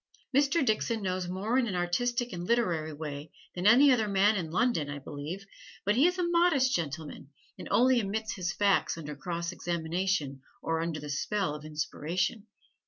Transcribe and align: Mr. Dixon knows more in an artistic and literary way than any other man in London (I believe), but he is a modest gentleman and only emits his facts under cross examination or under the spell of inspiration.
Mr. 0.35 0.65
Dixon 0.65 1.03
knows 1.03 1.27
more 1.29 1.59
in 1.59 1.67
an 1.67 1.75
artistic 1.75 2.33
and 2.33 2.47
literary 2.47 2.91
way 2.91 3.31
than 3.53 3.67
any 3.67 3.91
other 3.91 4.07
man 4.07 4.35
in 4.35 4.49
London 4.49 4.89
(I 4.89 4.97
believe), 4.97 5.45
but 5.85 5.95
he 5.95 6.07
is 6.07 6.17
a 6.17 6.27
modest 6.27 6.75
gentleman 6.75 7.29
and 7.59 7.67
only 7.69 7.99
emits 7.99 8.33
his 8.33 8.51
facts 8.51 8.97
under 8.97 9.15
cross 9.15 9.51
examination 9.51 10.41
or 10.63 10.81
under 10.81 10.99
the 10.99 11.11
spell 11.11 11.53
of 11.53 11.65
inspiration. 11.65 12.47